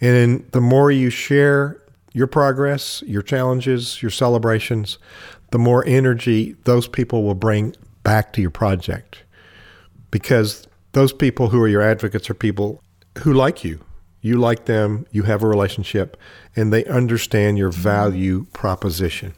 And 0.01 0.49
the 0.51 0.61
more 0.61 0.91
you 0.91 1.09
share 1.09 1.81
your 2.13 2.27
progress, 2.27 3.03
your 3.05 3.21
challenges, 3.21 4.01
your 4.01 4.11
celebrations, 4.11 4.97
the 5.55 5.59
more 5.59 5.85
energy 5.87 6.53
those 6.65 6.85
people 6.85 7.23
will 7.23 7.33
bring 7.33 7.73
back 8.03 8.33
to 8.33 8.41
your 8.41 8.51
project. 8.51 9.23
Because 10.11 10.67
those 10.91 11.13
people 11.13 11.47
who 11.47 11.61
are 11.61 11.67
your 11.69 11.81
advocates 11.81 12.29
are 12.29 12.33
people 12.33 12.83
who 13.19 13.31
like 13.31 13.63
you. 13.63 13.79
You 14.19 14.35
like 14.35 14.65
them, 14.65 15.07
you 15.11 15.23
have 15.23 15.43
a 15.43 15.47
relationship, 15.47 16.17
and 16.57 16.73
they 16.73 16.83
understand 16.87 17.57
your 17.57 17.69
value 17.69 18.47
proposition. 18.51 19.33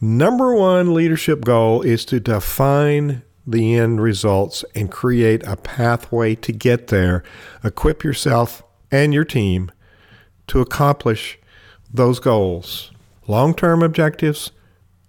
Number 0.00 0.54
one 0.54 0.94
leadership 0.94 1.44
goal 1.44 1.82
is 1.82 2.06
to 2.06 2.18
define 2.18 3.20
the 3.46 3.74
end 3.74 4.00
results 4.00 4.64
and 4.74 4.90
create 4.90 5.46
a 5.46 5.56
pathway 5.56 6.34
to 6.36 6.50
get 6.50 6.86
there. 6.86 7.22
Equip 7.62 8.02
yourself 8.02 8.62
and 8.90 9.12
your 9.12 9.26
team 9.26 9.70
to 10.46 10.62
accomplish 10.62 11.38
those 11.92 12.20
goals. 12.20 12.90
Long 13.26 13.54
term 13.54 13.82
objectives, 13.82 14.50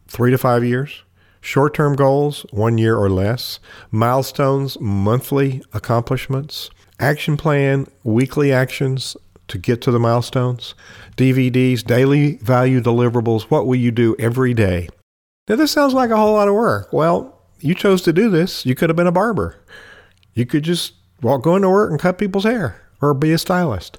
three 0.09 0.31
to 0.31 0.37
five 0.37 0.63
years. 0.63 1.03
Short 1.41 1.73
term 1.73 1.95
goals, 1.95 2.45
one 2.51 2.77
year 2.77 2.97
or 2.97 3.09
less. 3.09 3.59
Milestones, 3.91 4.79
monthly 4.79 5.61
accomplishments. 5.71 6.69
Action 6.99 7.37
plan, 7.37 7.87
weekly 8.03 8.51
actions 8.51 9.15
to 9.47 9.57
get 9.57 9.81
to 9.81 9.91
the 9.91 9.99
milestones. 9.99 10.75
DVDs, 11.15 11.85
daily 11.85 12.37
value 12.37 12.81
deliverables. 12.81 13.43
What 13.43 13.65
will 13.65 13.75
you 13.75 13.91
do 13.91 14.15
every 14.19 14.53
day? 14.53 14.89
Now, 15.47 15.55
this 15.55 15.71
sounds 15.71 15.93
like 15.93 16.09
a 16.09 16.17
whole 16.17 16.33
lot 16.33 16.47
of 16.47 16.53
work. 16.53 16.91
Well, 16.91 17.41
you 17.61 17.73
chose 17.73 18.01
to 18.03 18.13
do 18.13 18.29
this. 18.29 18.65
You 18.65 18.75
could 18.75 18.89
have 18.89 18.97
been 18.97 19.07
a 19.07 19.11
barber. 19.11 19.55
You 20.33 20.45
could 20.45 20.63
just 20.63 20.93
walk, 21.21 21.41
go 21.41 21.55
into 21.55 21.69
work 21.69 21.89
and 21.89 21.99
cut 21.99 22.17
people's 22.17 22.43
hair 22.43 22.81
or 23.01 23.13
be 23.13 23.31
a 23.31 23.37
stylist. 23.37 23.97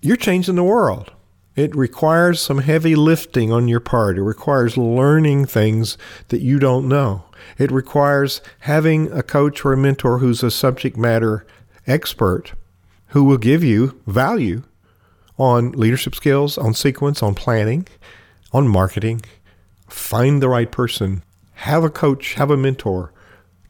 You're 0.00 0.16
changing 0.16 0.56
the 0.56 0.64
world. 0.64 1.10
It 1.54 1.74
requires 1.76 2.40
some 2.40 2.58
heavy 2.58 2.94
lifting 2.94 3.52
on 3.52 3.68
your 3.68 3.80
part. 3.80 4.16
It 4.16 4.22
requires 4.22 4.78
learning 4.78 5.46
things 5.46 5.98
that 6.28 6.40
you 6.40 6.58
don't 6.58 6.88
know. 6.88 7.24
It 7.58 7.70
requires 7.70 8.40
having 8.60 9.12
a 9.12 9.22
coach 9.22 9.64
or 9.64 9.72
a 9.74 9.76
mentor 9.76 10.18
who's 10.18 10.42
a 10.42 10.50
subject 10.50 10.96
matter 10.96 11.46
expert 11.86 12.54
who 13.08 13.24
will 13.24 13.38
give 13.38 13.62
you 13.62 14.00
value 14.06 14.62
on 15.38 15.72
leadership 15.72 16.14
skills, 16.14 16.56
on 16.56 16.72
sequence, 16.72 17.22
on 17.22 17.34
planning, 17.34 17.86
on 18.52 18.66
marketing. 18.66 19.20
Find 19.88 20.40
the 20.40 20.48
right 20.48 20.70
person. 20.70 21.22
Have 21.54 21.84
a 21.84 21.90
coach, 21.90 22.34
have 22.34 22.50
a 22.50 22.56
mentor 22.56 23.12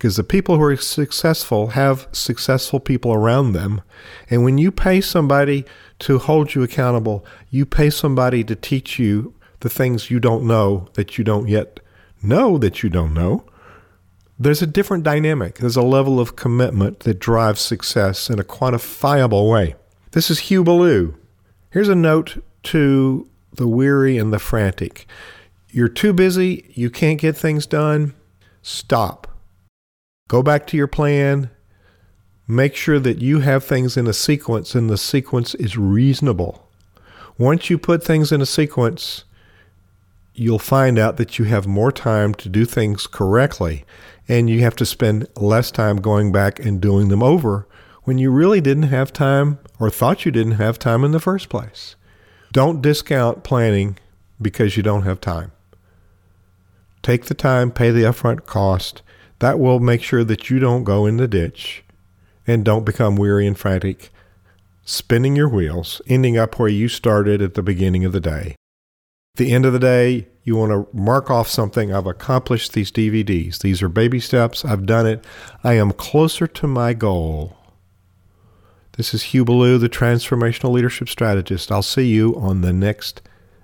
because 0.03 0.17
the 0.17 0.25
people 0.25 0.57
who 0.57 0.65
are 0.65 0.77
successful 0.77 1.69
have 1.69 2.09
successful 2.11 2.81
people 2.81 3.13
around 3.13 3.53
them. 3.53 3.83
And 4.29 4.43
when 4.43 4.59
you 4.59 4.73
pay 4.73 5.01
somebody 5.01 5.65
to 6.03 6.19
hold 6.19 6.55
you 6.55 6.63
accountable, 6.63 7.25
you 7.51 7.67
pay 7.67 7.91
somebody 7.91 8.45
to 8.45 8.55
teach 8.55 8.99
you 8.99 9.35
the 9.61 9.69
things 9.69 10.11
you 10.11 10.21
don't 10.21 10.47
know 10.47 10.89
that 10.95 11.17
you 11.17 11.25
don't 11.25 11.49
yet 11.49 11.81
know 12.23 12.59
that 12.59 12.83
you 12.83 12.89
don't 12.89 13.15
know. 13.15 13.45
There's 14.39 14.63
a 14.63 14.67
different 14.67 15.05
dynamic. 15.05 15.57
There's 15.57 15.77
a 15.77 15.83
level 15.83 16.19
of 16.19 16.37
commitment 16.37 17.01
that 17.01 17.19
drives 17.19 17.61
success 17.61 18.29
in 18.29 18.39
a 18.39 18.45
quantifiable 18.45 19.51
way. 19.51 19.77
This 20.13 20.31
is 20.31 20.41
Hugh 20.41 20.65
Ballou. 20.65 21.15
Here's 21.71 21.89
a 21.89 21.95
note 21.95 22.43
to 22.65 23.29
the 23.53 23.69
weary 23.69 24.19
and 24.19 24.33
the 24.33 24.39
frantic. 24.39 25.07
You're 25.71 25.89
too 25.89 26.13
busy, 26.13 26.71
you 26.75 26.91
can't 26.91 27.21
get 27.21 27.37
things 27.37 27.67
done. 27.67 28.15
Stop 28.63 29.33
Go 30.33 30.43
back 30.43 30.67
to 30.69 30.79
your 30.79 30.87
plan. 30.87 31.51
Make 32.53 32.77
sure 32.77 33.01
that 33.01 33.23
you 33.23 33.41
have 33.41 33.65
things 33.65 33.97
in 33.97 34.07
a 34.07 34.13
sequence 34.13 34.75
and 34.75 34.91
the 34.91 34.99
sequence 34.99 35.55
is 35.55 35.79
reasonable. 35.79 36.69
Once 37.39 37.71
you 37.71 37.79
put 37.79 38.05
things 38.05 38.31
in 38.31 38.43
a 38.43 38.47
sequence, 38.47 39.25
you'll 40.35 40.59
find 40.59 40.99
out 40.99 41.17
that 41.17 41.39
you 41.39 41.47
have 41.47 41.67
more 41.67 41.91
time 41.91 42.35
to 42.35 42.51
do 42.51 42.67
things 42.67 43.07
correctly 43.07 43.87
and 44.29 44.51
you 44.51 44.61
have 44.61 44.77
to 44.77 44.85
spend 44.85 45.29
less 45.35 45.71
time 45.71 45.97
going 45.97 46.31
back 46.31 46.59
and 46.59 46.79
doing 46.79 47.09
them 47.09 47.23
over 47.23 47.67
when 48.03 48.19
you 48.19 48.31
really 48.31 48.61
didn't 48.61 48.83
have 48.83 49.15
time 49.15 49.59
or 49.81 49.89
thought 49.89 50.27
you 50.27 50.31
didn't 50.31 50.61
have 50.61 50.79
time 50.79 51.05
in 51.05 51.13
the 51.13 51.19
first 51.19 51.49
place. 51.49 51.97
Don't 52.53 52.83
discount 52.83 53.45
planning 53.45 53.97
because 54.43 54.77
you 54.77 54.83
don't 54.83 55.05
have 55.05 55.23
time. 55.23 55.53
Take 57.01 57.25
the 57.25 57.35
time, 57.35 57.71
pay 57.71 57.91
the 57.91 58.03
upfront 58.03 58.45
cost, 58.45 59.01
that 59.39 59.59
will 59.59 59.81
make 59.81 60.03
sure 60.03 60.23
that 60.23 60.51
you 60.51 60.59
don't 60.59 60.85
go 60.85 61.07
in 61.07 61.17
the 61.17 61.27
ditch 61.27 61.83
and 62.47 62.65
don't 62.65 62.85
become 62.85 63.17
weary 63.17 63.47
and 63.47 63.59
frantic, 63.59 64.11
spinning 64.85 65.37
your 65.37 65.49
wheels, 65.49 66.01
ending 66.07 66.37
up 66.37 66.59
where 66.59 66.69
you 66.69 66.89
started 66.89 67.41
at 67.41 67.55
the 67.55 67.63
beginning 67.63 68.05
of 68.05 68.13
the 68.13 68.21
day. 68.21 68.57
At 69.35 69.39
the 69.39 69.53
end 69.53 69.65
of 69.65 69.73
the 69.73 69.79
day, 69.79 70.29
you 70.45 70.57
want 70.57 70.73
to 70.73 70.97
mark 70.97 71.31
off 71.31 71.49
something. 71.49 71.93
I've 71.93 72.07
accomplished 72.07 72.73
these 72.73 72.93
DVDs. 72.93 73.61
These 73.61 73.81
are 73.83 73.89
baby 73.89 74.21
steps. 74.21 74.65
I've 74.65 74.87
done 74.87 75.07
it. 75.07 75.25
I 75.65 75.75
am 75.75 75.93
closer 75.93 76.47
to 76.47 76.67
my 76.67 76.93
goal. 76.93 77.57
This 78.99 79.15
is 79.15 79.23
Hugh 79.23 79.45
Ballou, 79.45 79.79
the 79.79 79.89
Transformational 79.89 80.73
Leadership 80.73 81.09
Strategist. 81.09 81.73
I'll 81.73 81.81
see 81.81 82.09
you 82.09 82.37
on 82.37 82.61
the 82.61 82.75
next 82.75 83.23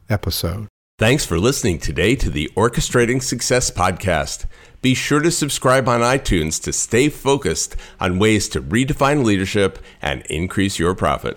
episode. 0.08 0.68
Thanks 0.98 1.26
for 1.26 1.38
listening 1.38 1.78
today 1.78 2.16
to 2.16 2.30
the 2.30 2.50
Orchestrating 2.56 3.22
Success 3.22 3.70
podcast. 3.70 4.46
Be 4.80 4.94
sure 4.94 5.20
to 5.20 5.30
subscribe 5.32 5.88
on 5.88 6.00
iTunes 6.00 6.62
to 6.62 6.72
stay 6.72 7.08
focused 7.08 7.74
on 7.98 8.20
ways 8.20 8.48
to 8.50 8.62
redefine 8.62 9.24
leadership 9.24 9.80
and 10.00 10.22
increase 10.26 10.78
your 10.78 10.94
profit. 10.94 11.36